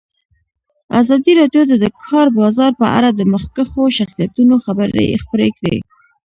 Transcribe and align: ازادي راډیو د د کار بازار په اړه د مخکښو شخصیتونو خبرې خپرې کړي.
ازادي 0.99 1.31
راډیو 1.39 1.63
د 1.67 1.73
د 1.83 1.85
کار 2.03 2.27
بازار 2.39 2.71
په 2.81 2.87
اړه 2.97 3.09
د 3.13 3.21
مخکښو 3.33 3.83
شخصیتونو 3.97 4.55
خبرې 4.65 5.05
خپرې 5.23 5.49
کړي. 5.57 5.77